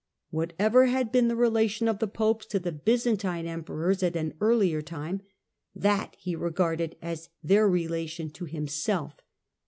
Whatever 0.31 0.87
had 0.87 1.11
been 1.11 1.27
the 1.27 1.35
relation 1.35 1.87
of 1.87 1.99
the 1.99 2.07
Popes 2.07 2.47
to 2.47 2.57
the 2.57 2.71
Byzantine 2.71 3.45
emperors 3.45 4.01
at 4.01 4.15
an 4.15 4.33
earlier 4.41 4.81
time, 4.81 5.21
that 5.75 6.15
he 6.17 6.35
regarded 6.35 6.95
as 7.03 7.29
their 7.43 7.69
relation 7.69 8.31
to 8.31 8.45
himself. 8.45 9.21